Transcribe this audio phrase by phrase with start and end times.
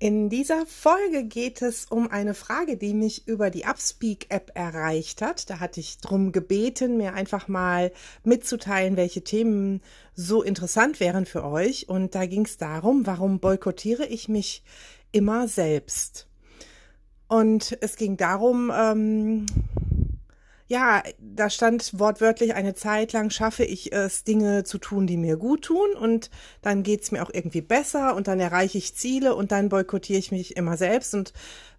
[0.00, 5.50] In dieser Folge geht es um eine Frage, die mich über die Upspeak-App erreicht hat.
[5.50, 7.90] Da hatte ich drum gebeten, mir einfach mal
[8.22, 9.82] mitzuteilen, welche Themen
[10.14, 11.88] so interessant wären für euch.
[11.88, 14.62] Und da ging es darum, warum boykottiere ich mich
[15.10, 16.28] immer selbst?
[17.26, 19.46] Und es ging darum, ähm,
[20.68, 25.38] ja, da stand wortwörtlich, eine Zeit lang schaffe ich es, Dinge zu tun, die mir
[25.38, 29.50] gut tun und dann geht's mir auch irgendwie besser und dann erreiche ich Ziele und
[29.50, 31.32] dann boykottiere ich mich immer selbst und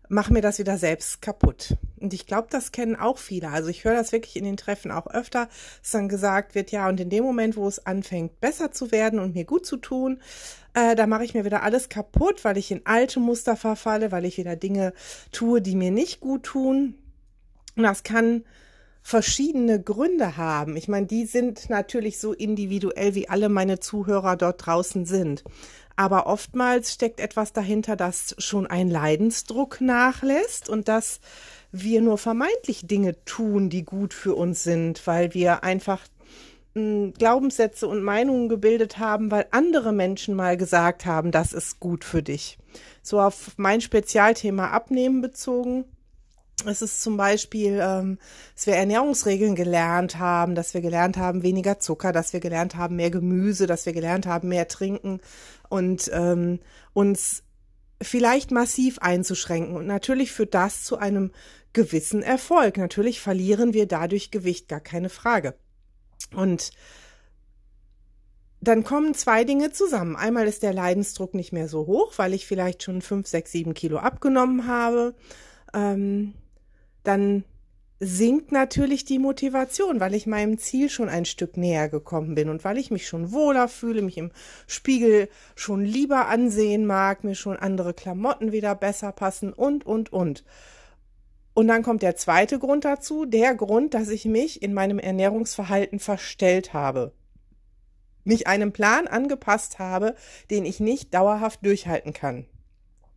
[0.10, 1.78] mache mir das wieder selbst kaputt.
[2.00, 3.50] Und ich glaube, das kennen auch viele.
[3.50, 5.50] Also ich höre das wirklich in den Treffen auch öfter,
[5.82, 9.20] dass dann gesagt wird, ja, und in dem Moment, wo es anfängt, besser zu werden
[9.20, 10.20] und mir gut zu tun,
[10.74, 14.26] äh, da mache ich mir wieder alles kaputt, weil ich in alte Muster verfalle, weil
[14.26, 14.94] ich wieder Dinge
[15.32, 16.96] tue, die mir nicht gut tun.
[17.76, 18.44] Und das kann
[19.02, 20.76] verschiedene Gründe haben.
[20.76, 25.44] Ich meine, die sind natürlich so individuell, wie alle meine Zuhörer dort draußen sind.
[25.96, 31.20] Aber oftmals steckt etwas dahinter, das schon ein Leidensdruck nachlässt und dass
[31.72, 36.02] wir nur vermeintlich Dinge tun, die gut für uns sind, weil wir einfach
[36.74, 42.06] hm, Glaubenssätze und Meinungen gebildet haben, weil andere Menschen mal gesagt haben, das ist gut
[42.06, 42.58] für dich.
[43.02, 45.86] So auf mein Spezialthema Abnehmen bezogen
[46.66, 48.18] es ist zum Beispiel, ähm,
[48.56, 52.96] dass wir Ernährungsregeln gelernt haben, dass wir gelernt haben, weniger Zucker, dass wir gelernt haben,
[52.96, 55.20] mehr Gemüse, dass wir gelernt haben, mehr trinken
[55.70, 56.60] und ähm,
[56.94, 57.44] uns
[58.02, 59.76] vielleicht massiv einzuschränken.
[59.76, 61.32] Und natürlich führt das zu einem
[61.74, 62.78] gewissen Erfolg.
[62.78, 65.56] Natürlich verlieren wir dadurch Gewicht, gar keine Frage.
[66.34, 66.72] Und
[68.62, 70.16] dann kommen zwei Dinge zusammen.
[70.16, 73.74] Einmal ist der Leidensdruck nicht mehr so hoch, weil ich vielleicht schon fünf, sechs, sieben
[73.74, 75.16] Kilo abgenommen habe.
[75.74, 76.34] Ähm,
[77.04, 77.44] dann
[78.00, 82.64] sinkt natürlich die Motivation, weil ich meinem Ziel schon ein Stück näher gekommen bin und
[82.64, 84.32] weil ich mich schon wohler fühle, mich im
[84.68, 90.46] Spiegel schon lieber ansehen mag, mir schon andere Klamotten wieder besser passen und, und, und.
[91.54, 96.00] Und dann kommt der zweite Grund dazu, der Grund, dass ich mich in meinem Ernährungsverhalten
[96.00, 97.12] verstellt habe.
[98.24, 100.16] Mich einem Plan angepasst habe,
[100.52, 102.46] den ich nicht dauerhaft durchhalten kann.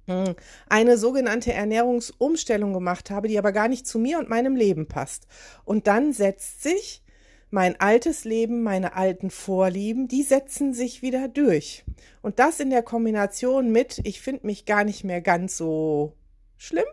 [0.07, 0.35] Hm.
[0.69, 5.29] eine sogenannte Ernährungsumstellung gemacht habe, die aber gar nicht zu mir und meinem Leben passt.
[5.65, 7.03] Und dann setzt sich
[7.51, 11.85] mein altes Leben, meine alten Vorlieben, die setzen sich wieder durch.
[12.21, 16.15] Und das in der Kombination mit, ich finde mich gar nicht mehr ganz so
[16.57, 16.87] schlimm,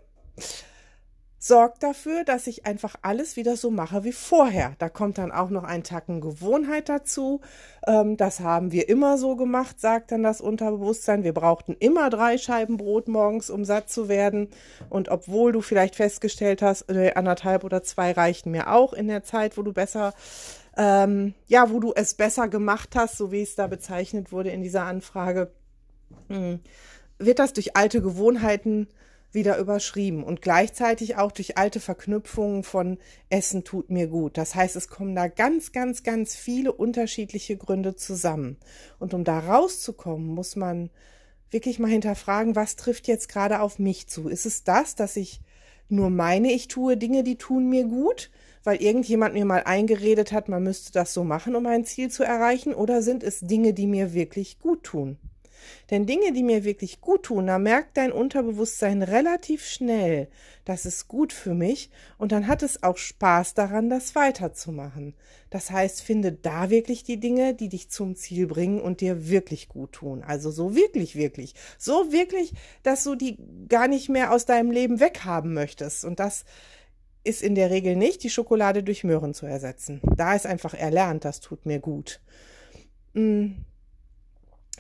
[1.40, 4.74] sorgt dafür, dass ich einfach alles wieder so mache wie vorher.
[4.78, 7.40] Da kommt dann auch noch ein Tacken Gewohnheit dazu.
[7.88, 11.24] Ähm, das haben wir immer so gemacht, sagt dann das Unterbewusstsein.
[11.24, 14.50] Wir brauchten immer drei Scheiben Brot morgens, um satt zu werden.
[14.90, 19.24] Und obwohl du vielleicht festgestellt hast, äh, anderthalb oder zwei reichten mir auch in der
[19.24, 20.14] Zeit, wo du besser
[20.78, 24.62] ähm, ja, wo du es besser gemacht hast, so wie es da bezeichnet wurde in
[24.62, 25.52] dieser Anfrage,
[26.30, 26.62] hm,
[27.18, 28.88] wird das durch alte Gewohnheiten
[29.31, 32.97] wieder überschrieben und gleichzeitig auch durch alte Verknüpfungen von
[33.29, 34.38] Essen tut mir gut.
[34.38, 38.57] Das heißt, es kommen da ganz, ganz, ganz viele unterschiedliche Gründe zusammen.
[38.97, 40.90] Und um da rauszukommen, muss man
[41.51, 44.29] wirklich mal hinterfragen, was trifft jetzt gerade auf mich zu?
[44.29, 45.41] Ist es das, dass ich
[45.90, 48.29] nur meine, ich tue Dinge, die tun mir gut,
[48.63, 52.23] weil irgendjemand mir mal eingeredet hat, man müsste das so machen, um ein Ziel zu
[52.23, 55.17] erreichen, oder sind es Dinge, die mir wirklich gut tun?
[55.90, 60.28] Denn Dinge, die mir wirklich gut tun, da merkt dein Unterbewusstsein relativ schnell,
[60.66, 65.16] das ist gut für mich und dann hat es auch Spaß daran, das weiterzumachen.
[65.50, 69.67] Das heißt, finde da wirklich die Dinge, die dich zum Ziel bringen und dir wirklich
[69.67, 70.23] gut tun.
[70.23, 71.56] Also so wirklich, wirklich.
[71.78, 72.53] So wirklich,
[72.84, 76.06] dass du die gar nicht mehr aus deinem Leben weghaben möchtest.
[76.06, 76.46] Und das
[77.23, 80.02] ist in der Regel nicht, die Schokolade durch Möhren zu ersetzen.
[80.16, 82.22] Da ist einfach erlernt, das tut mir gut.
[83.14, 83.66] Hm.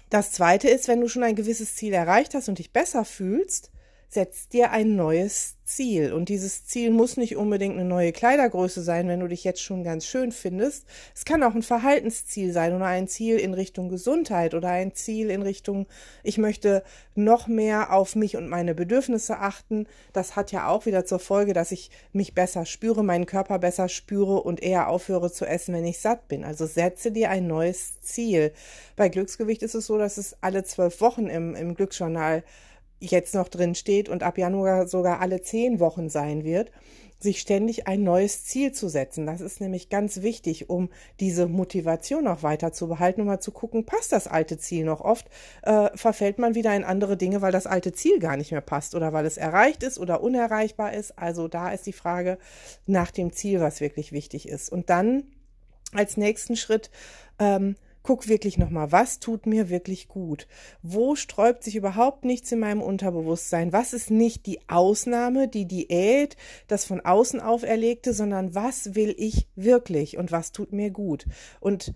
[0.09, 3.71] Das zweite ist, wenn du schon ein gewisses Ziel erreicht hast und dich besser fühlst,
[4.09, 6.13] setz dir ein neues Ziel.
[6.13, 9.83] Und dieses Ziel muss nicht unbedingt eine neue Kleidergröße sein, wenn du dich jetzt schon
[9.83, 10.87] ganz schön findest.
[11.13, 15.29] Es kann auch ein Verhaltensziel sein oder ein Ziel in Richtung Gesundheit oder ein Ziel
[15.29, 15.85] in Richtung,
[16.23, 16.83] ich möchte
[17.13, 19.85] noch mehr auf mich und meine Bedürfnisse achten.
[20.11, 23.89] Das hat ja auch wieder zur Folge, dass ich mich besser spüre, meinen Körper besser
[23.89, 26.43] spüre und eher aufhöre zu essen, wenn ich satt bin.
[26.43, 28.53] Also setze dir ein neues Ziel.
[28.95, 32.43] Bei Glücksgewicht ist es so, dass es alle zwölf Wochen im, im Glücksjournal
[32.99, 36.71] jetzt noch drin steht und ab Januar sogar alle zehn Wochen sein wird,
[37.21, 39.25] sich ständig ein neues Ziel zu setzen.
[39.25, 43.51] Das ist nämlich ganz wichtig, um diese Motivation auch weiter zu behalten, um mal zu
[43.51, 45.01] gucken, passt das alte Ziel noch?
[45.01, 45.27] Oft
[45.63, 48.95] äh, verfällt man wieder in andere Dinge, weil das alte Ziel gar nicht mehr passt
[48.95, 51.17] oder weil es erreicht ist oder unerreichbar ist.
[51.19, 52.37] Also da ist die Frage
[52.85, 54.71] nach dem Ziel, was wirklich wichtig ist.
[54.71, 55.23] Und dann
[55.93, 56.89] als nächsten Schritt
[57.37, 60.47] ähm, guck wirklich nochmal, was tut mir wirklich gut?
[60.81, 63.73] Wo sträubt sich überhaupt nichts in meinem Unterbewusstsein?
[63.73, 66.37] Was ist nicht die Ausnahme, die Diät,
[66.67, 71.25] das von außen auferlegte, sondern was will ich wirklich und was tut mir gut?
[71.59, 71.93] Und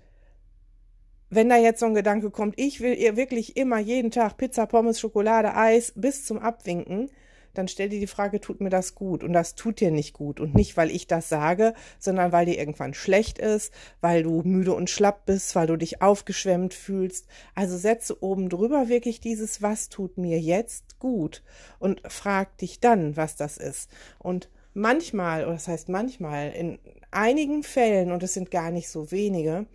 [1.29, 4.65] wenn da jetzt so ein Gedanke kommt, ich will ihr wirklich immer jeden Tag Pizza,
[4.65, 7.09] Pommes, Schokolade, Eis bis zum Abwinken,
[7.53, 9.23] dann stell dir die Frage, tut mir das gut?
[9.23, 10.39] Und das tut dir nicht gut.
[10.39, 14.73] Und nicht, weil ich das sage, sondern weil dir irgendwann schlecht ist, weil du müde
[14.73, 17.27] und schlapp bist, weil du dich aufgeschwemmt fühlst.
[17.55, 21.43] Also setze oben drüber wirklich dieses, was tut mir jetzt gut?
[21.79, 23.89] Und frag dich dann, was das ist.
[24.19, 26.79] Und manchmal, oder das heißt manchmal, in
[27.11, 29.67] einigen Fällen, und es sind gar nicht so wenige,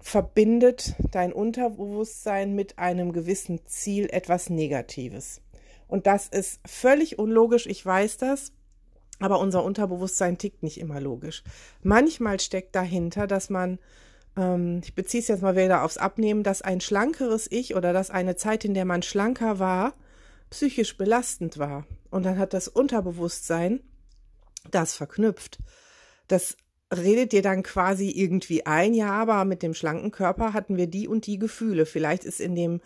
[0.00, 5.40] verbindet dein Unterbewusstsein mit einem gewissen Ziel etwas Negatives.
[5.86, 8.52] Und das ist völlig unlogisch, ich weiß das.
[9.20, 11.44] Aber unser Unterbewusstsein tickt nicht immer logisch.
[11.82, 13.78] Manchmal steckt dahinter, dass man,
[14.36, 18.10] ähm, ich beziehe es jetzt mal wieder aufs Abnehmen, dass ein schlankeres Ich oder dass
[18.10, 19.94] eine Zeit, in der man schlanker war,
[20.50, 21.86] psychisch belastend war.
[22.10, 23.80] Und dann hat das Unterbewusstsein
[24.70, 25.58] das verknüpft.
[26.28, 26.56] Das
[26.94, 31.08] redet dir dann quasi irgendwie ein, ja, aber mit dem schlanken Körper hatten wir die
[31.08, 31.86] und die Gefühle.
[31.86, 32.80] Vielleicht ist in dem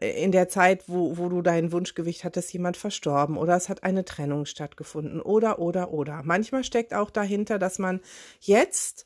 [0.00, 4.04] in der Zeit, wo, wo du dein Wunschgewicht hattest, jemand verstorben oder es hat eine
[4.04, 6.22] Trennung stattgefunden oder, oder, oder.
[6.24, 8.00] Manchmal steckt auch dahinter, dass man
[8.40, 9.04] jetzt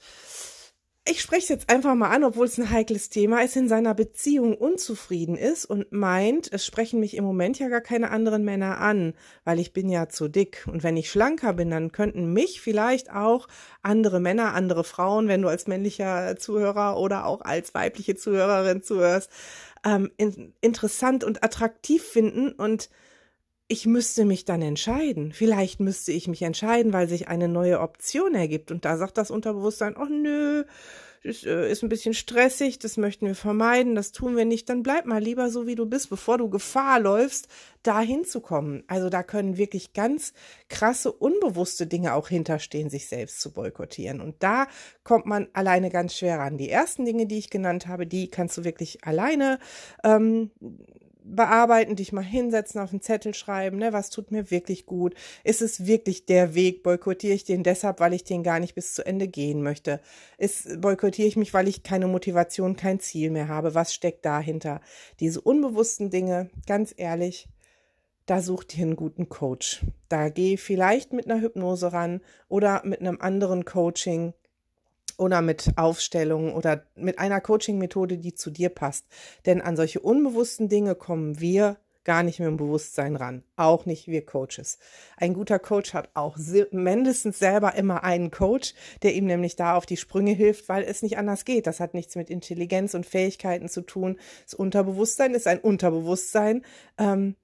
[1.04, 3.92] ich spreche es jetzt einfach mal an, obwohl es ein heikles Thema ist, in seiner
[3.92, 8.78] Beziehung unzufrieden ist und meint, es sprechen mich im Moment ja gar keine anderen Männer
[8.78, 9.14] an,
[9.44, 10.64] weil ich bin ja zu dick.
[10.70, 13.48] Und wenn ich schlanker bin, dann könnten mich vielleicht auch
[13.82, 19.28] andere Männer, andere Frauen, wenn du als männlicher Zuhörer oder auch als weibliche Zuhörerin zuhörst,
[19.84, 22.90] ähm, in, interessant und attraktiv finden und
[23.72, 25.32] ich müsste mich dann entscheiden.
[25.32, 28.70] Vielleicht müsste ich mich entscheiden, weil sich eine neue Option ergibt.
[28.70, 30.64] Und da sagt das Unterbewusstsein, oh nö,
[31.24, 34.68] das äh, ist ein bisschen stressig, das möchten wir vermeiden, das tun wir nicht.
[34.68, 37.48] Dann bleib mal lieber so, wie du bist, bevor du Gefahr läufst,
[37.82, 38.84] da hinzukommen.
[38.88, 40.34] Also da können wirklich ganz
[40.68, 44.20] krasse, unbewusste Dinge auch hinterstehen, sich selbst zu boykottieren.
[44.20, 44.66] Und da
[45.02, 46.58] kommt man alleine ganz schwer ran.
[46.58, 49.58] Die ersten Dinge, die ich genannt habe, die kannst du wirklich alleine
[50.04, 50.50] ähm,
[51.24, 55.14] bearbeiten, dich mal hinsetzen, auf einen Zettel schreiben, ne, was tut mir wirklich gut?
[55.44, 56.82] Ist es wirklich der Weg?
[56.82, 60.00] Boykottiere ich den deshalb, weil ich den gar nicht bis zu Ende gehen möchte?
[60.38, 63.74] Ist, boykottiere ich mich, weil ich keine Motivation, kein Ziel mehr habe?
[63.74, 64.80] Was steckt dahinter?
[65.20, 67.48] Diese unbewussten Dinge, ganz ehrlich,
[68.26, 69.84] da such dir einen guten Coach.
[70.08, 74.34] Da geh vielleicht mit einer Hypnose ran oder mit einem anderen Coaching
[75.22, 79.06] oder mit Aufstellungen oder mit einer Coaching-Methode, die zu dir passt.
[79.46, 83.44] Denn an solche unbewussten Dinge kommen wir gar nicht mehr im Bewusstsein ran.
[83.56, 84.78] Auch nicht wir Coaches.
[85.16, 86.36] Ein guter Coach hat auch
[86.72, 91.02] mindestens selber immer einen Coach, der ihm nämlich da auf die Sprünge hilft, weil es
[91.02, 91.66] nicht anders geht.
[91.66, 94.18] Das hat nichts mit Intelligenz und Fähigkeiten zu tun.
[94.44, 96.64] Das Unterbewusstsein ist ein Unterbewusstsein.
[96.98, 97.36] Ähm,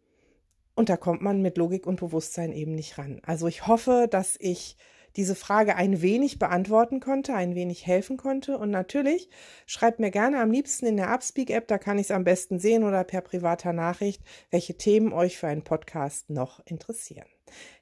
[0.75, 3.21] und da kommt man mit Logik und Bewusstsein eben nicht ran.
[3.25, 4.77] Also ich hoffe, dass ich
[5.17, 8.59] diese Frage ein wenig beantworten konnte, ein wenig helfen konnte.
[8.59, 9.29] Und natürlich
[9.67, 12.85] schreibt mir gerne am liebsten in der Upspeak-App, da kann ich es am besten sehen
[12.85, 17.27] oder per privater Nachricht, welche Themen euch für einen Podcast noch interessieren.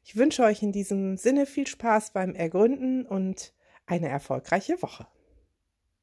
[0.04, 3.52] Ich wünsche euch in diesem Sinne viel Spaß beim Ergründen und
[3.86, 5.06] eine erfolgreiche Woche.